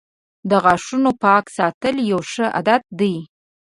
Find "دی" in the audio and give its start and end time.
2.99-3.15